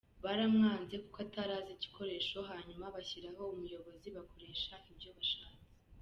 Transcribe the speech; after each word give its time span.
Baramwanze 0.23 0.95
kuko 1.03 1.17
atari 1.25 1.55
igikoresho, 1.75 2.37
hanyuma 2.49 2.85
bashyiraho 2.95 3.41
umuyobozi 3.53 4.07
bakoresha 4.15 4.73
ibyo 4.91 5.09
bashatse. 5.17 5.65